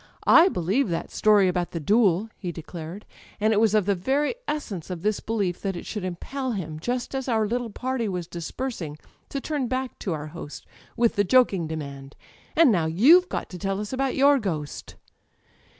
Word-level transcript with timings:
I 0.25 0.47
be 0.49 0.59
lieve 0.59 0.89
that 0.89 1.11
story 1.11 1.47
about 1.47 1.69
the 1.73 1.79
duel!" 1.79 2.31
he 2.35 2.51
declared; 2.51 3.05
and 3.39 3.53
it 3.53 3.59
was 3.59 3.75
of 3.75 3.85
the 3.85 3.93
very 3.93 4.33
essence 4.47 4.89
of 4.89 5.03
this 5.03 5.19
belief 5.19 5.61
that 5.61 5.75
it 5.75 5.85
should 5.85 6.03
impel 6.03 6.53
him 6.53 6.79
â€" 6.79 6.83
^just 6.83 7.13
as 7.13 7.27
our 7.27 7.45
little 7.45 7.69
party 7.69 8.09
was 8.09 8.25
dispersing 8.25 8.95
â€" 8.95 8.99
^to 9.29 9.39
turn 9.43 9.67
back 9.67 9.99
to 9.99 10.11
our 10.13 10.25
host 10.33 10.65
with 10.97 11.17
the 11.17 11.23
joking 11.23 11.67
demand: 11.67 12.15
"And 12.55 12.71
now 12.71 12.87
youVe 12.87 13.29
got 13.29 13.47
to 13.51 13.59
tell 13.59 13.79
us 13.79 13.93
about 13.93 14.15
your 14.15 14.39
ghost!" 14.39 14.95